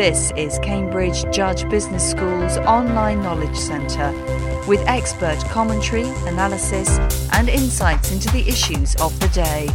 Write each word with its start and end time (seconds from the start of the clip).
This 0.00 0.32
is 0.34 0.58
Cambridge 0.60 1.30
Judge 1.30 1.68
Business 1.68 2.10
School's 2.10 2.56
online 2.56 3.22
knowledge 3.22 3.54
centre 3.54 4.12
with 4.66 4.80
expert 4.86 5.38
commentary, 5.50 6.08
analysis, 6.26 6.98
and 7.32 7.50
insights 7.50 8.10
into 8.10 8.30
the 8.30 8.48
issues 8.48 8.96
of 8.96 9.20
the 9.20 9.28
day. 9.28 9.68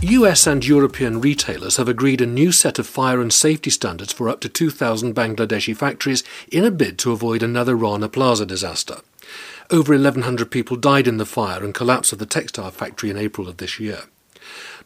US 0.00 0.46
and 0.46 0.66
European 0.66 1.20
retailers 1.20 1.76
have 1.76 1.86
agreed 1.86 2.22
a 2.22 2.26
new 2.26 2.50
set 2.50 2.78
of 2.78 2.86
fire 2.86 3.20
and 3.20 3.30
safety 3.30 3.68
standards 3.68 4.14
for 4.14 4.26
up 4.30 4.40
to 4.40 4.48
2,000 4.48 5.14
Bangladeshi 5.14 5.76
factories 5.76 6.24
in 6.50 6.64
a 6.64 6.70
bid 6.70 6.98
to 7.00 7.12
avoid 7.12 7.42
another 7.42 7.76
Rana 7.76 8.08
Plaza 8.08 8.46
disaster. 8.46 9.02
Over 9.70 9.92
1,100 9.92 10.50
people 10.50 10.78
died 10.78 11.06
in 11.06 11.18
the 11.18 11.26
fire 11.26 11.62
and 11.62 11.74
collapse 11.74 12.10
of 12.10 12.18
the 12.18 12.24
textile 12.24 12.70
factory 12.70 13.10
in 13.10 13.18
April 13.18 13.50
of 13.50 13.58
this 13.58 13.78
year. 13.78 14.04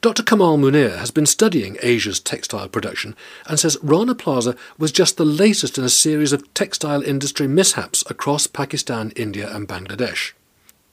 Dr. 0.01 0.23
Kamal 0.23 0.59
Munir 0.59 0.99
has 0.99 1.11
been 1.11 1.27
studying 1.27 1.79
Asia's 1.83 2.21
textile 2.21 2.69
production 2.69 3.17
and 3.47 3.59
says 3.59 3.79
Rana 3.83 4.15
Plaza 4.15 4.57
was 4.79 4.93
just 4.93 5.17
the 5.17 5.25
latest 5.25 5.79
in 5.79 5.85
a 5.85 5.89
series 5.89 6.33
of 6.33 6.53
textile 6.55 7.03
industry 7.03 7.49
mishaps 7.49 8.05
across 8.11 8.47
Pakistan, 8.47 9.13
India, 9.17 9.55
and 9.55 9.67
Bangladesh. 9.67 10.33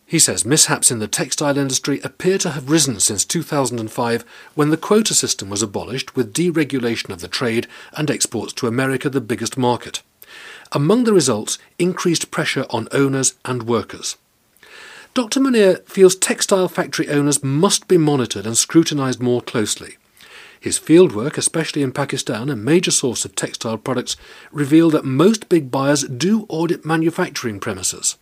He 0.05 0.19
says 0.19 0.43
mishaps 0.43 0.91
in 0.91 0.99
the 0.99 1.07
textile 1.07 1.57
industry 1.57 2.01
appear 2.03 2.37
to 2.39 2.49
have 2.51 2.69
risen 2.69 2.99
since 2.99 3.23
2005 3.23 4.25
when 4.55 4.69
the 4.69 4.75
quota 4.75 5.13
system 5.13 5.49
was 5.49 5.61
abolished 5.61 6.15
with 6.15 6.33
deregulation 6.33 7.11
of 7.11 7.21
the 7.21 7.29
trade 7.29 7.65
and 7.93 8.11
exports 8.11 8.51
to 8.53 8.67
America, 8.67 9.09
the 9.09 9.21
biggest 9.21 9.57
market. 9.57 10.01
Among 10.73 11.05
the 11.05 11.13
results, 11.13 11.57
increased 11.79 12.29
pressure 12.29 12.65
on 12.69 12.89
owners 12.91 13.35
and 13.45 13.63
workers. 13.63 14.17
Dr. 15.13 15.41
Munir 15.41 15.85
feels 15.89 16.15
textile 16.15 16.69
factory 16.69 17.09
owners 17.09 17.43
must 17.43 17.89
be 17.89 17.97
monitored 17.97 18.45
and 18.45 18.57
scrutinised 18.57 19.21
more 19.21 19.41
closely. 19.41 19.97
His 20.57 20.79
fieldwork, 20.79 21.37
especially 21.37 21.81
in 21.81 21.91
Pakistan, 21.91 22.49
a 22.49 22.55
major 22.55 22.91
source 22.91 23.25
of 23.25 23.35
textile 23.35 23.77
products, 23.77 24.15
revealed 24.53 24.93
that 24.93 25.03
most 25.03 25.49
big 25.49 25.69
buyers 25.69 26.03
do 26.03 26.45
audit 26.47 26.85
manufacturing 26.85 27.59
premises. 27.59 28.17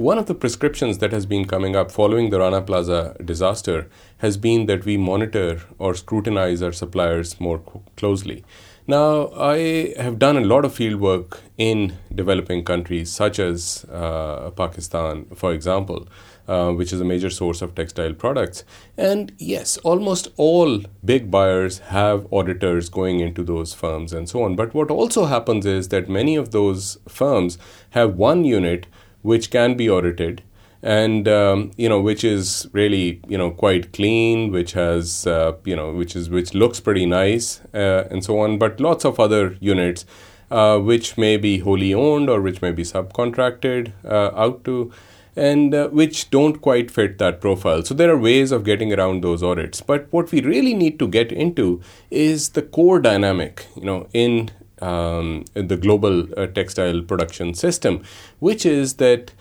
One 0.00 0.16
of 0.16 0.24
the 0.24 0.34
prescriptions 0.34 0.96
that 1.00 1.12
has 1.12 1.26
been 1.26 1.44
coming 1.44 1.76
up 1.76 1.90
following 1.90 2.30
the 2.30 2.38
Rana 2.38 2.62
Plaza 2.62 3.14
disaster 3.22 3.90
has 4.16 4.38
been 4.38 4.64
that 4.64 4.86
we 4.86 4.96
monitor 4.96 5.60
or 5.78 5.94
scrutinize 5.94 6.62
our 6.62 6.72
suppliers 6.72 7.38
more 7.38 7.60
closely. 7.98 8.42
Now, 8.86 9.28
I 9.36 9.92
have 9.98 10.18
done 10.18 10.38
a 10.38 10.40
lot 10.40 10.64
of 10.64 10.72
field 10.72 11.02
work 11.02 11.40
in 11.58 11.98
developing 12.14 12.64
countries 12.64 13.12
such 13.12 13.38
as 13.38 13.84
uh, 13.92 14.50
Pakistan, 14.52 15.26
for 15.34 15.52
example, 15.52 16.08
uh, 16.48 16.72
which 16.72 16.94
is 16.94 17.02
a 17.02 17.04
major 17.04 17.28
source 17.28 17.60
of 17.60 17.74
textile 17.74 18.14
products. 18.14 18.64
And 18.96 19.34
yes, 19.36 19.76
almost 19.84 20.28
all 20.38 20.80
big 21.04 21.30
buyers 21.30 21.80
have 21.90 22.26
auditors 22.32 22.88
going 22.88 23.20
into 23.20 23.44
those 23.44 23.74
firms 23.74 24.14
and 24.14 24.30
so 24.30 24.44
on. 24.44 24.56
But 24.56 24.72
what 24.72 24.90
also 24.90 25.26
happens 25.26 25.66
is 25.66 25.88
that 25.88 26.08
many 26.08 26.36
of 26.36 26.52
those 26.52 26.96
firms 27.06 27.58
have 27.90 28.14
one 28.14 28.46
unit 28.46 28.86
which 29.22 29.50
can 29.50 29.76
be 29.76 29.88
audited 29.88 30.42
and 30.82 31.28
um, 31.28 31.70
you 31.76 31.88
know 31.88 32.00
which 32.00 32.24
is 32.24 32.68
really 32.72 33.20
you 33.28 33.36
know 33.36 33.50
quite 33.50 33.92
clean 33.92 34.50
which 34.50 34.72
has 34.72 35.26
uh, 35.26 35.52
you 35.64 35.76
know 35.76 35.92
which 35.92 36.16
is 36.16 36.30
which 36.30 36.54
looks 36.54 36.80
pretty 36.80 37.06
nice 37.06 37.60
uh, 37.74 38.08
and 38.10 38.24
so 38.24 38.38
on. 38.40 38.58
But 38.58 38.80
lots 38.80 39.04
of 39.04 39.20
other 39.20 39.56
units 39.60 40.06
uh, 40.50 40.78
which 40.78 41.18
may 41.18 41.36
be 41.36 41.58
wholly 41.58 41.92
owned 41.92 42.30
or 42.30 42.40
which 42.40 42.62
may 42.62 42.72
be 42.72 42.82
subcontracted 42.82 43.92
uh, 44.04 44.30
out 44.34 44.64
to 44.64 44.92
and 45.36 45.74
uh, 45.74 45.88
which 45.88 46.28
don't 46.30 46.60
quite 46.60 46.90
fit 46.90 47.18
that 47.18 47.40
profile. 47.40 47.84
So 47.84 47.94
there 47.94 48.10
are 48.10 48.18
ways 48.18 48.50
of 48.50 48.64
getting 48.64 48.92
around 48.92 49.22
those 49.22 49.44
audits. 49.44 49.80
But 49.80 50.08
what 50.10 50.32
we 50.32 50.40
really 50.40 50.74
need 50.74 50.98
to 50.98 51.06
get 51.06 51.30
into 51.30 51.80
is 52.10 52.50
the 52.50 52.62
core 52.62 53.00
dynamic 53.00 53.66
you 53.76 53.84
know 53.84 54.08
in 54.14 54.50
um, 54.80 55.44
the 55.54 55.76
global 55.76 56.26
uh, 56.38 56.46
textile 56.46 57.02
production 57.02 57.54
system, 57.54 58.02
which 58.38 58.64
is 58.64 58.94
that 58.94 59.32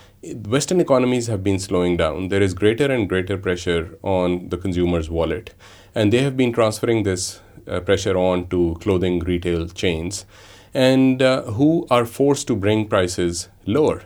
Western 0.47 0.81
economies 0.81 1.27
have 1.27 1.43
been 1.43 1.59
slowing 1.59 1.95
down. 1.95 2.27
There 2.27 2.41
is 2.41 2.53
greater 2.53 2.91
and 2.91 3.07
greater 3.07 3.37
pressure 3.37 3.97
on 4.03 4.49
the 4.49 4.57
consumer's 4.57 5.09
wallet, 5.09 5.53
and 5.95 6.11
they 6.11 6.21
have 6.23 6.35
been 6.35 6.51
transferring 6.51 7.03
this 7.03 7.39
uh, 7.67 7.79
pressure 7.79 8.17
on 8.17 8.47
to 8.49 8.77
clothing 8.81 9.19
retail 9.19 9.67
chains, 9.67 10.25
and 10.73 11.21
uh, 11.21 11.43
who 11.43 11.87
are 11.89 12.05
forced 12.05 12.47
to 12.47 12.55
bring 12.55 12.87
prices 12.87 13.47
lower. 13.65 14.03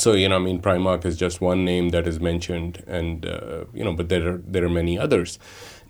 So 0.00 0.14
you 0.14 0.30
know, 0.30 0.36
I 0.36 0.38
mean, 0.38 0.62
Primark 0.62 1.04
is 1.04 1.18
just 1.18 1.42
one 1.42 1.62
name 1.62 1.90
that 1.90 2.06
is 2.06 2.20
mentioned, 2.20 2.82
and 2.86 3.26
uh, 3.26 3.64
you 3.74 3.84
know, 3.84 3.92
but 3.92 4.08
there 4.08 4.26
are 4.30 4.38
there 4.38 4.64
are 4.64 4.70
many 4.70 4.98
others. 4.98 5.38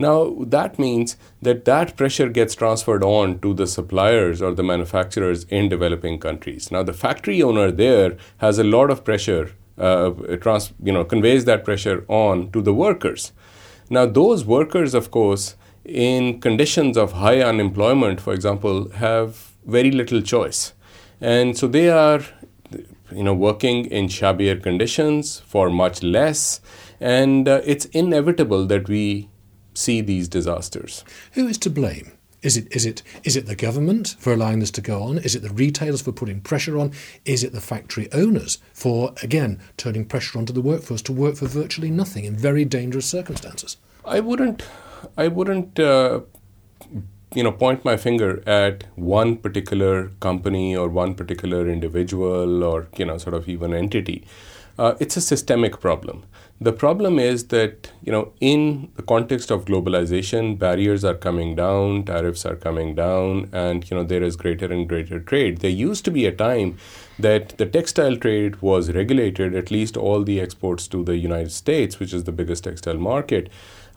Now, 0.01 0.35
that 0.47 0.79
means 0.79 1.17
that 1.43 1.65
that 1.67 1.97
pressure 1.97 2.29
gets 2.29 2.57
transferred 2.57 3.05
on 3.05 3.39
to 3.41 3.55
the 3.55 3.67
suppliers 3.67 4.43
or 4.43 4.53
the 4.53 4.65
manufacturers 4.65 5.45
in 5.45 5.69
developing 5.69 6.19
countries. 6.19 6.73
Now, 6.73 6.83
the 6.83 6.93
factory 6.95 7.41
owner 7.41 7.71
there 7.71 8.17
has 8.39 8.59
a 8.59 8.65
lot 8.65 8.91
of 8.91 9.05
pressure, 9.05 9.53
uh, 9.79 10.11
trans- 10.41 10.73
you 10.83 10.93
know, 10.93 11.05
conveys 11.05 11.45
that 11.45 11.65
pressure 11.65 12.05
on 12.09 12.51
to 12.51 12.63
the 12.63 12.75
workers. 12.75 13.33
Now, 13.91 14.07
those 14.07 14.45
workers, 14.45 14.95
of 14.95 15.11
course, 15.11 15.55
in 15.85 16.41
conditions 16.41 16.97
of 16.97 17.13
high 17.13 17.43
unemployment, 17.43 18.21
for 18.21 18.33
example, 18.33 18.91
have 19.07 19.53
very 19.67 19.93
little 19.93 20.23
choice. 20.23 20.73
And 21.21 21.57
so 21.57 21.69
they 21.69 21.91
are 21.91 22.23
you 23.13 23.23
know 23.23 23.35
working 23.35 23.87
in 23.87 24.09
shabbier 24.09 24.63
conditions 24.63 25.41
for 25.41 25.71
much 25.71 26.03
less 26.03 26.61
and 27.01 27.49
uh, 27.49 27.61
it's 27.65 27.87
inevitable 27.87 28.67
that 28.67 28.89
we 28.89 29.31
see 29.75 30.01
these 30.01 30.29
disasters. 30.29 31.05
Who 31.33 31.47
is 31.47 31.59
to 31.59 31.71
blame? 31.71 32.13
Is 32.43 32.57
it, 32.57 32.75
is, 32.75 32.87
it, 32.87 33.03
is 33.23 33.37
it 33.37 33.47
the 33.47 33.55
government 33.55 34.17
for 34.19 34.33
allowing 34.33 34.61
this 34.61 34.71
to 34.73 34.81
go 34.81 35.03
on? 35.03 35.19
Is 35.19 35.35
it 35.35 35.43
the 35.43 35.51
retailers 35.51 36.01
for 36.01 36.13
putting 36.13 36.41
pressure 36.41 36.79
on? 36.79 36.93
Is 37.27 37.45
it 37.45 37.53
the 37.53 37.61
factory 37.61 38.11
owners 38.13 38.59
for, 38.73 39.15
again, 39.23 39.61
turning 39.77 40.07
pressure 40.07 40.39
onto 40.39 40.53
the 40.53 40.63
workforce 40.63 41.03
to 41.03 41.13
work 41.13 41.37
for 41.37 41.47
virtually 41.47 41.91
nothing 41.91 42.25
in 42.25 42.35
very 42.35 42.65
dangerous 42.65 43.05
circumstances? 43.05 43.77
I 44.07 44.21
wouldn't, 44.21 44.63
I 45.19 45.29
wouldn't 45.29 45.79
uh, 45.79 46.21
you 47.35 47.43
know, 47.43 47.53
point 47.53 47.85
my 47.85 47.97
finger 47.97 48.43
at 48.47 48.85
one 48.97 49.37
particular 49.37 50.09
company 50.21 50.77
or 50.77 50.89
one 50.89 51.15
particular 51.15 51.69
individual 51.69 52.65
or, 52.65 52.89
you 52.97 53.05
know, 53.05 53.19
sort 53.19 53.35
of 53.35 53.49
even 53.49 53.73
entity. 53.73 54.25
Uh, 54.79 54.95
it's 54.99 55.17
a 55.17 55.21
systemic 55.21 55.79
problem. 55.81 56.25
The 56.63 56.73
problem 56.73 57.19
is 57.19 57.49
that, 57.49 57.91
you 58.03 58.13
know, 58.13 58.33
in 58.41 58.91
the 58.97 59.03
context 59.03 59.51
of 59.51 59.65
globalization, 59.65 60.59
barriers 60.59 61.05
are 61.05 61.15
coming 61.15 61.55
down, 61.55 62.05
tariffs 62.05 62.45
are 62.45 62.57
coming 62.57 62.95
down, 62.95 63.49
and, 63.53 63.89
you 63.91 63.97
know, 63.97 64.05
there 64.05 64.23
is 64.23 64.37
greater 64.37 64.73
and 64.73 64.89
greater 64.89 65.21
trade. 65.21 65.59
There 65.59 65.71
used 65.71 66.05
to 66.07 66.11
be 66.11 66.27
a 66.27 66.33
time 66.33 66.79
that 67.19 67.57
the 67.59 67.67
textile 67.67 68.17
trade 68.17 68.61
was 68.63 68.93
regulated, 68.93 69.55
at 69.55 69.71
least 69.71 69.97
all 69.97 70.23
the 70.23 70.41
exports 70.41 70.89
to 70.89 71.05
the 71.05 71.17
United 71.17 71.53
States, 71.53 71.99
which 72.01 72.13
is 72.13 72.25
the 72.25 72.33
biggest 72.33 72.65
textile 72.65 72.99
market. 72.99 73.51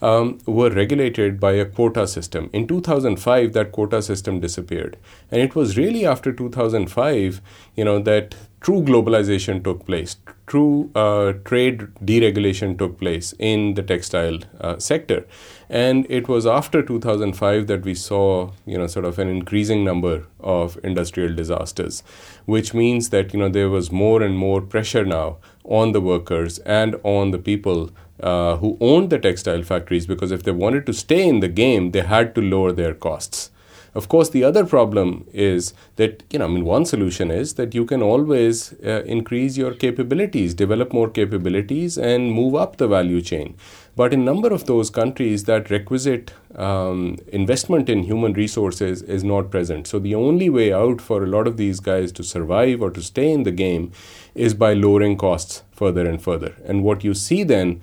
Um, 0.04 0.40
were 0.46 0.70
regulated 0.70 1.40
by 1.40 1.54
a 1.54 1.66
quota 1.66 2.06
system. 2.08 2.50
In 2.52 2.68
2005, 2.68 3.54
that 3.54 3.72
quota 3.72 4.02
system 4.02 4.42
disappeared, 4.42 4.98
and 5.32 5.40
it 5.42 5.56
was 5.56 5.78
really 5.78 6.06
after 6.06 6.34
2005, 6.34 7.40
you 7.78 7.86
know, 7.86 8.00
that 8.00 8.36
true 8.64 8.82
globalization 8.82 9.62
took 9.62 9.86
place, 9.86 10.16
true 10.48 10.90
uh, 10.96 11.34
trade 11.44 11.80
deregulation 12.04 12.78
took 12.78 12.98
place 12.98 13.34
in 13.38 13.74
the 13.74 13.84
textile 13.84 14.40
uh, 14.62 14.80
sector. 14.80 15.26
And 15.70 16.08
it 16.10 16.30
was 16.30 16.46
after 16.46 16.82
2005 16.82 17.68
that 17.68 17.84
we 17.84 17.94
saw, 17.94 18.52
you 18.66 18.78
know, 18.78 18.88
sort 18.88 19.06
of 19.06 19.20
an 19.20 19.28
increasing 19.28 19.84
number 19.84 20.26
of 20.40 20.80
industrial 20.84 21.36
disasters, 21.36 22.04
which 22.46 22.74
means 22.74 23.10
that, 23.10 23.34
you 23.34 23.40
know, 23.40 23.50
there 23.50 23.70
was 23.70 23.92
more 23.92 24.22
and 24.22 24.38
more 24.38 24.62
pressure 24.62 25.04
now 25.04 25.38
on 25.66 25.92
the 25.92 26.02
workers 26.02 26.60
and 26.60 26.96
on 27.04 27.32
the 27.32 27.40
people 27.40 27.92
uh, 28.22 28.56
who 28.58 28.78
owned 28.80 29.10
the 29.10 29.20
textile 29.20 29.64
factories 29.64 30.08
because 30.08 30.32
if 30.32 30.44
they 30.44 30.52
wanted 30.52 30.86
to 30.86 30.94
stay 30.94 31.28
in 31.28 31.42
the 31.42 31.50
game, 31.50 31.92
they 31.92 32.02
had 32.02 32.34
to 32.36 32.42
lower 32.42 32.72
their 32.72 32.94
costs. 32.94 33.50
Of 33.96 34.10
course, 34.10 34.30
the 34.30 34.44
other 34.44 34.66
problem 34.66 35.28
is 35.32 35.74
that, 35.98 36.24
you 36.32 36.40
know, 36.40 36.46
I 36.46 36.48
mean, 36.48 36.66
one 36.66 36.86
solution 36.86 37.30
is 37.30 37.54
that 37.56 37.76
you 37.76 37.86
can 37.86 38.02
always 38.02 38.74
uh, 38.84 39.04
increase 39.06 39.56
your 39.56 39.74
capabilities, 39.74 40.56
develop 40.56 40.94
more 40.94 41.10
capabilities, 41.10 41.98
and 41.98 42.32
move 42.32 42.56
up 42.56 42.78
the 42.78 42.88
value 42.88 43.22
chain. 43.22 43.56
But 43.96 44.12
in 44.12 44.26
number 44.26 44.52
of 44.52 44.66
those 44.66 44.90
countries, 44.90 45.44
that 45.44 45.70
requisite 45.70 46.34
um, 46.56 47.18
investment 47.28 47.88
in 47.88 48.02
human 48.04 48.34
resources 48.34 49.04
is 49.04 49.24
not 49.24 49.52
present. 49.52 49.86
So 49.86 50.00
the 50.00 50.16
only 50.16 50.50
way 50.50 50.74
out 50.74 51.00
for 51.00 51.24
a 51.24 51.28
lot 51.28 51.46
of 51.46 51.58
these 51.58 51.80
guys 51.80 52.12
to 52.14 52.24
survive 52.24 52.82
or 52.82 52.90
to 52.90 53.02
stay 53.02 53.32
in 53.32 53.44
the 53.44 53.52
game 53.52 53.92
is 54.34 54.56
by 54.56 54.74
lowering 54.74 55.18
costs 55.18 55.62
further 55.72 56.08
and 56.08 56.20
further. 56.20 56.56
And 56.66 56.84
what 56.84 57.04
you 57.04 57.14
see 57.14 57.44
then 57.44 57.82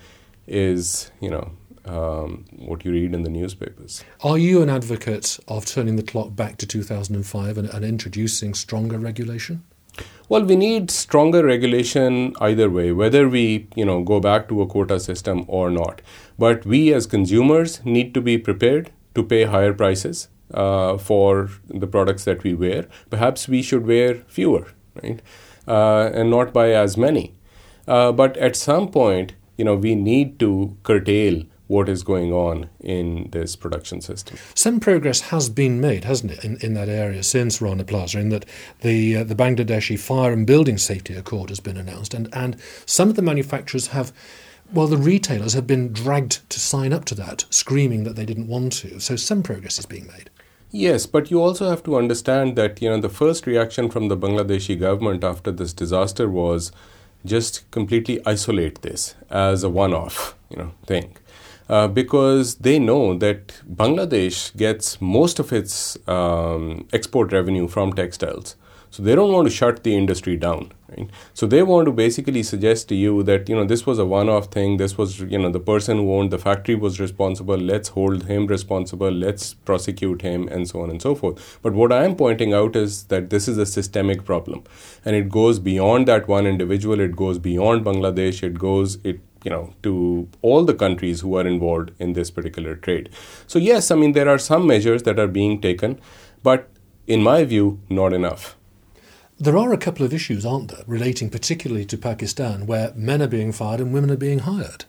is, 0.49 1.13
you 1.21 1.31
know, 1.31 1.53
um, 1.85 2.45
what 2.57 2.85
you 2.85 2.93
read 2.93 3.15
in 3.15 3.23
the 3.23 3.31
newspapers. 3.31 4.05
Are 4.23 4.39
you 4.39 4.63
an 4.63 4.71
advocate 4.71 5.39
of 5.49 5.67
turning 5.67 5.97
the 5.97 6.03
clock 6.03 6.37
back 6.37 6.59
to 6.59 6.67
2005 6.67 7.59
and, 7.59 7.69
and 7.69 7.85
introducing 7.85 8.55
stronger 8.55 8.99
regulation? 8.99 9.65
Well, 10.29 10.45
we 10.45 10.55
need 10.55 10.91
stronger 10.91 11.45
regulation 11.45 12.35
either 12.41 12.71
way, 12.71 12.93
whether 12.93 13.29
we 13.29 13.67
you 13.75 13.85
know 13.85 14.03
go 14.03 14.21
back 14.21 14.49
to 14.49 14.63
a 14.63 14.67
quota 14.67 15.01
system 15.01 15.45
or 15.49 15.71
not. 15.71 16.03
But 16.39 16.65
we 16.65 16.95
as 16.95 17.07
consumers 17.07 17.85
need 17.85 18.15
to 18.15 18.21
be 18.21 18.39
prepared 18.39 18.93
to 19.15 19.25
pay 19.25 19.45
higher 19.45 19.75
prices 19.75 20.29
uh, 20.55 20.99
for 20.99 21.51
the 21.67 21.87
products 21.87 22.25
that 22.25 22.45
we 22.45 22.55
wear. 22.55 22.87
Perhaps 23.11 23.49
we 23.49 23.63
should 23.63 23.87
wear 23.87 24.15
fewer, 24.29 24.69
right? 25.03 25.21
Uh, 25.67 26.11
and 26.15 26.31
not 26.31 26.53
buy 26.53 26.71
as 26.73 26.97
many. 26.97 27.35
Uh, 27.89 28.13
but 28.13 28.37
at 28.37 28.55
some 28.55 28.89
point, 28.89 29.33
you 29.57 29.65
know, 29.65 29.75
we 29.75 29.95
need 29.95 30.39
to 30.39 30.77
curtail 30.85 31.43
what 31.71 31.89
is 31.89 32.03
going 32.03 32.33
on 32.33 32.69
in 32.81 33.29
this 33.31 33.55
production 33.55 34.01
system. 34.01 34.37
Some 34.57 34.81
progress 34.81 35.21
has 35.21 35.49
been 35.49 35.81
made, 35.81 36.03
hasn't 36.03 36.33
it, 36.33 36.45
in, 36.45 36.57
in 36.57 36.75
that 36.75 36.89
area 36.89 37.23
since 37.23 37.63
Rana 37.63 37.85
Plaza, 37.85 38.19
in 38.19 38.31
that 38.31 38.45
the 38.81 39.19
uh, 39.19 39.25
the 39.25 39.37
Bangladeshi 39.37 39.97
Fire 39.97 40.33
and 40.33 40.45
Building 40.45 40.79
Safety 40.79 41.15
Accord 41.15 41.49
has 41.49 41.61
been 41.61 41.77
announced, 41.77 42.13
and, 42.13 42.29
and 42.33 42.57
some 42.87 43.09
of 43.09 43.15
the 43.15 43.23
manufacturers 43.23 43.89
have. 43.89 44.13
Well, 44.73 44.89
the 44.89 44.97
retailers 44.97 45.55
have 45.55 45.67
been 45.67 45.93
dragged 45.93 46.49
to 46.51 46.61
sign 46.61 46.93
up 46.93 47.05
to 47.07 47.15
that, 47.17 47.45
screaming 47.51 48.05
that 48.05 48.15
they 48.15 48.25
didn't 48.25 48.47
want 48.47 48.73
to. 48.75 49.01
So 49.01 49.17
some 49.17 49.43
progress 49.43 49.81
is 49.81 49.87
being 49.87 50.07
made. 50.07 50.31
Yes, 50.71 51.07
but 51.07 51.29
you 51.29 51.41
also 51.43 51.69
have 51.69 51.83
to 51.85 51.97
understand 51.97 52.55
that 52.57 52.83
you 52.83 52.89
know 52.89 53.01
the 53.01 53.09
first 53.09 53.47
reaction 53.47 53.91
from 53.91 54.09
the 54.09 54.17
Bangladeshi 54.17 54.79
government 54.79 55.23
after 55.23 55.53
this 55.53 55.73
disaster 55.73 56.29
was 56.29 56.73
just 57.25 57.71
completely 57.71 58.21
isolate 58.27 58.83
this 58.83 59.15
as 59.31 59.63
a 59.63 59.69
one-off, 59.69 60.35
you 60.49 60.57
know, 60.57 60.73
thing. 60.87 61.17
Uh, 61.71 61.87
because 61.87 62.57
they 62.57 62.81
know 62.81 63.17
that 63.17 63.55
Bangladesh 63.73 64.57
gets 64.57 65.01
most 65.01 65.39
of 65.39 65.53
its 65.53 65.97
um, 66.09 66.89
export 66.93 67.33
revenue 67.33 67.69
from 67.69 67.93
textiles. 67.93 68.57
So 68.91 69.05
they 69.05 69.15
don't 69.15 69.33
want 69.33 69.47
to 69.47 69.55
shut 69.55 69.85
the 69.85 69.95
industry 69.95 70.37
down. 70.37 70.73
Right? 70.89 71.09
So 71.33 71.47
they 71.47 71.63
want 71.63 71.87
to 71.87 71.93
basically 71.93 72.43
suggest 72.43 72.89
to 72.89 72.97
you 72.97 73.23
that 73.23 73.49
you 73.49 73.55
know 73.55 73.65
this 73.65 73.87
was 73.87 74.01
a 74.01 74.05
one-off 74.05 74.47
thing. 74.47 74.79
This 74.79 74.99
was 74.99 75.21
you 75.21 75.39
know 75.39 75.51
the 75.51 75.61
person 75.61 75.99
who 75.99 76.13
owned 76.13 76.33
the 76.33 76.39
factory 76.39 76.75
was 76.75 76.99
responsible. 76.99 77.57
Let's 77.57 77.91
hold 77.91 78.25
him 78.25 78.49
responsible. 78.49 79.13
Let's 79.13 79.55
prosecute 79.55 80.23
him, 80.23 80.49
and 80.49 80.69
so 80.69 80.81
on 80.81 80.91
and 80.91 81.01
so 81.01 81.15
forth. 81.15 81.61
But 81.63 81.75
what 81.75 81.93
I 81.93 82.05
am 82.05 82.17
pointing 82.17 82.53
out 82.53 82.75
is 82.75 83.05
that 83.05 83.31
this 83.31 83.47
is 83.47 83.59
a 83.59 83.67
systemic 83.67 84.25
problem, 84.25 84.65
and 85.05 85.15
it 85.15 85.29
goes 85.29 85.61
beyond 85.61 86.09
that 86.09 86.27
one 86.27 86.49
individual. 86.49 86.99
It 86.99 87.15
goes 87.15 87.39
beyond 87.39 87.85
Bangladesh. 87.85 88.43
It 88.43 88.59
goes 88.59 88.99
it 89.05 89.21
you 89.45 89.51
know 89.51 89.73
to 89.83 90.29
all 90.43 90.65
the 90.65 90.75
countries 90.75 91.21
who 91.21 91.37
are 91.37 91.47
involved 91.47 91.91
in 91.99 92.13
this 92.13 92.31
particular 92.31 92.77
trade 92.77 93.09
so 93.47 93.59
yes 93.59 93.91
i 93.91 93.95
mean 93.95 94.13
there 94.13 94.29
are 94.29 94.39
some 94.39 94.67
measures 94.67 95.03
that 95.05 95.19
are 95.19 95.27
being 95.27 95.61
taken 95.61 95.99
but 96.43 96.69
in 97.07 97.23
my 97.23 97.45
view 97.45 97.81
not 97.89 98.13
enough 98.13 98.57
there 99.39 99.57
are 99.57 99.73
a 99.73 99.79
couple 99.79 100.05
of 100.05 100.13
issues 100.13 100.45
aren't 100.45 100.69
there 100.69 100.85
relating 100.87 101.31
particularly 101.31 101.85
to 101.85 101.97
pakistan 101.97 102.67
where 102.67 102.93
men 102.95 103.23
are 103.23 103.35
being 103.39 103.53
fired 103.53 103.81
and 103.81 103.93
women 103.93 104.11
are 104.11 104.25
being 104.29 104.41
hired 104.41 104.85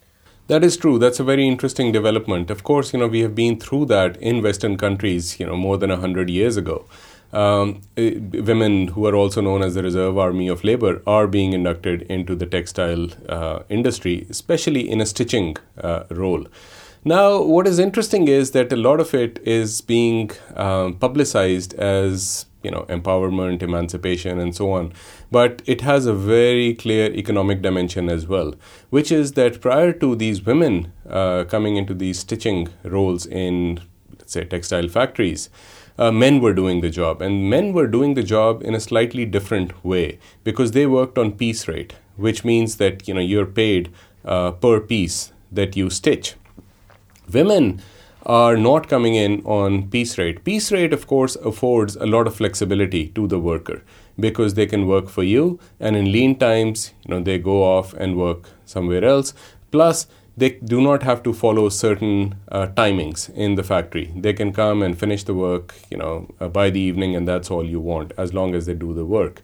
that 0.48 0.66
is 0.66 0.76
true. 0.76 1.00
That's 1.00 1.20
a 1.20 1.24
very 1.24 1.48
interesting 1.48 1.94
development. 1.94 2.50
Of 2.52 2.64
course, 2.64 2.92
you 2.92 3.00
know, 3.00 3.08
we 3.08 3.22
have 3.22 3.34
been 3.34 3.58
through 3.58 3.86
that 3.86 4.18
in 4.18 4.42
Western 4.44 4.76
countries, 4.76 5.40
you 5.40 5.46
know, 5.46 5.56
more 5.56 5.78
than 5.78 5.92
100 5.92 6.30
years 6.30 6.58
ago 6.58 6.88
um, 7.34 7.82
eh, 7.98 8.20
women 8.20 8.90
who 8.90 9.06
are 9.06 9.16
also 9.16 9.42
known 9.42 9.64
as 9.64 9.76
the 9.76 9.84
Reserve 9.84 10.18
Army 10.18 10.48
of 10.48 10.64
Labor 10.64 11.02
are 11.08 11.28
being 11.28 11.54
inducted 11.54 12.04
into 12.04 12.36
the 12.36 12.46
textile 12.46 13.08
uh, 13.30 13.64
industry, 13.70 14.26
especially 14.30 14.90
in 14.90 15.02
a 15.02 15.06
stitching 15.06 15.58
uh, 15.78 16.04
role. 16.10 16.46
Now, 17.04 17.42
what 17.42 17.68
is 17.68 17.80
interesting 17.80 18.28
is 18.28 18.52
that 18.52 18.72
a 18.72 18.76
lot 18.76 19.00
of 19.00 19.14
it 19.16 19.40
is 19.44 19.82
being 19.82 20.30
um, 20.56 20.96
publicized 20.96 21.74
as 21.76 22.46
you 22.62 22.70
know 22.70 22.86
empowerment, 22.90 23.64
emancipation, 23.64 24.38
and 24.38 24.56
so 24.56 24.72
on, 24.72 24.94
but 25.32 25.64
it 25.66 25.82
has 25.82 26.06
a 26.06 26.14
very 26.14 26.76
clear 26.76 27.12
economic 27.12 27.64
dimension 27.64 28.08
as 28.08 28.28
well, 28.28 28.54
which 28.92 29.12
is 29.12 29.32
that 29.34 29.62
prior 29.62 29.92
to 29.94 30.16
these 30.16 30.46
women 30.46 30.94
uh, 31.10 31.44
coming 31.46 31.76
into 31.76 31.96
these 31.96 32.20
stitching 32.20 32.68
roles 32.84 33.26
in, 33.26 33.80
let's 34.20 34.34
say, 34.34 34.46
textile 34.46 34.88
factories 34.88 35.50
uh, 36.02 36.12
men 36.12 36.42
were 36.42 36.54
doing 36.54 36.82
the 36.82 36.90
job. 36.90 37.22
And 37.22 37.50
men 37.50 37.74
were 37.74 37.88
doing 37.88 38.16
the 38.16 38.24
job 38.24 38.64
in 38.64 38.74
a 38.74 38.80
slightly 38.80 39.26
different 39.26 39.74
way 39.86 40.18
because 40.44 40.72
they 40.72 40.88
worked 40.88 41.18
on 41.18 41.34
piece 41.34 41.68
rate, 41.68 41.94
which 42.16 42.44
means 42.44 42.78
that 42.78 43.08
you 43.08 43.14
know 43.14 43.22
you're 43.22 43.52
paid 43.62 43.90
uh, 44.26 44.52
per 44.52 44.80
piece 44.80 45.32
that 45.52 45.78
you 45.78 45.90
stitch. 45.90 46.34
Women 47.32 47.82
are 48.26 48.58
not 48.58 48.88
coming 48.88 49.16
in 49.16 49.42
on 49.46 49.90
piece 49.90 50.18
rate. 50.18 50.44
Piece 50.44 50.72
rate, 50.72 50.94
of 50.94 51.08
course, 51.08 51.36
affords 51.38 51.96
a 51.96 52.06
lot 52.06 52.28
of 52.28 52.36
flexibility 52.36 53.08
to 53.10 53.28
the 53.28 53.40
worker 53.40 53.82
because 54.20 54.54
they 54.56 54.66
can 54.66 54.88
work 54.88 55.10
for 55.10 55.24
you, 55.24 55.60
and 55.80 55.96
in 55.96 56.12
lean 56.12 56.38
times, 56.38 56.94
you 57.04 57.14
know, 57.14 57.22
they 57.22 57.38
go 57.40 57.64
off 57.64 57.94
and 57.94 58.18
work 58.18 58.50
somewhere 58.66 59.04
else. 59.04 59.34
Plus, 59.72 60.08
they 60.38 60.52
do 60.52 60.82
not 60.82 61.04
have 61.04 61.24
to 61.24 61.34
follow 61.34 61.70
certain 61.70 62.36
uh, 62.52 62.68
timings 62.68 63.30
in 63.34 63.56
the 63.56 63.64
factory. 63.64 64.12
They 64.16 64.34
can 64.34 64.54
come 64.54 64.82
and 64.82 64.98
finish 64.98 65.24
the 65.24 65.34
work, 65.34 65.76
you 65.90 65.98
know, 65.98 66.34
uh, 66.40 66.48
by 66.48 66.70
the 66.70 66.80
evening, 66.80 67.16
and 67.16 67.28
that's 67.28 67.52
all 67.52 67.66
you 67.66 67.80
want, 67.80 68.14
as 68.18 68.34
long 68.34 68.56
as 68.56 68.66
they 68.66 68.74
do 68.74 68.94
the 68.94 69.06
work. 69.06 69.42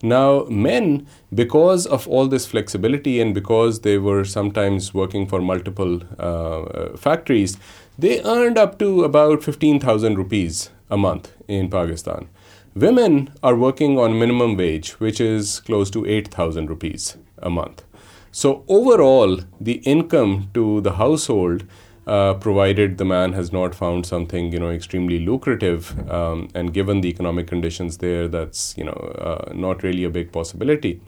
Now, 0.00 0.44
men, 0.44 1.08
because 1.34 1.84
of 1.84 2.06
all 2.06 2.28
this 2.28 2.46
flexibility 2.46 3.20
and 3.20 3.34
because 3.34 3.80
they 3.80 3.98
were 3.98 4.24
sometimes 4.24 4.94
working 4.94 5.26
for 5.26 5.40
multiple 5.40 6.02
uh, 6.20 6.62
uh 6.62 6.96
factories, 6.96 7.58
they 7.98 8.22
earned 8.22 8.56
up 8.56 8.78
to 8.78 9.02
about 9.02 9.42
15,000 9.42 10.16
rupees 10.16 10.70
a 10.88 10.96
month 10.96 11.32
in 11.48 11.68
Pakistan. 11.68 12.28
Women 12.76 13.32
are 13.42 13.56
working 13.56 13.98
on 13.98 14.20
minimum 14.20 14.56
wage, 14.56 14.92
which 15.00 15.20
is 15.20 15.58
close 15.60 15.90
to 15.90 16.06
8,000 16.06 16.70
rupees 16.70 17.16
a 17.38 17.50
month. 17.50 17.82
So, 18.30 18.64
overall, 18.68 19.40
the 19.60 19.74
income 19.84 20.50
to 20.54 20.80
the 20.82 20.92
household, 20.92 21.64
uh, 22.08 22.34
provided 22.34 22.96
the 22.96 23.04
man 23.04 23.34
has 23.34 23.52
not 23.52 23.74
found 23.74 24.06
something 24.06 24.50
you 24.50 24.58
know 24.58 24.70
extremely 24.70 25.18
lucrative, 25.18 26.10
um, 26.10 26.48
and 26.54 26.72
given 26.72 27.02
the 27.02 27.08
economic 27.08 27.46
conditions 27.46 27.98
there, 27.98 28.28
that's 28.28 28.76
you 28.78 28.84
know 28.84 28.92
uh, 28.92 29.52
not 29.54 29.82
really 29.82 30.04
a 30.04 30.10
big 30.10 30.32
possibility. 30.32 31.00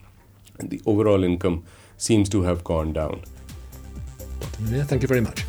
The 0.59 0.81
overall 0.85 1.25
income 1.25 1.65
seems 1.97 2.29
to 2.31 2.43
have 2.43 2.63
gone 2.65 2.93
down. 2.93 3.23
Yeah, 4.69 4.83
thank 4.83 5.03
you 5.03 5.09
very 5.09 5.23
much. 5.23 5.45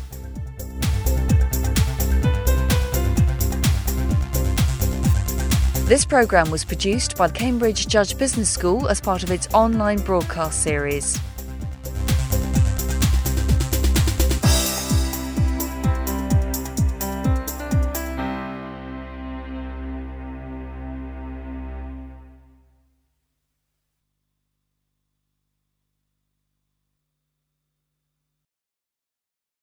This 5.86 6.06
programme 6.06 6.50
was 6.50 6.64
produced 6.64 7.18
by 7.18 7.26
the 7.26 7.34
Cambridge 7.34 7.86
Judge 7.86 8.16
Business 8.16 8.48
School 8.48 8.88
as 8.88 9.02
part 9.02 9.22
of 9.22 9.30
its 9.30 9.46
online 9.52 9.98
broadcast 9.98 10.62
series. 10.62 11.20